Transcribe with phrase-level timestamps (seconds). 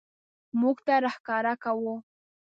[0.59, 1.95] موږ ته راښکاره کاوه.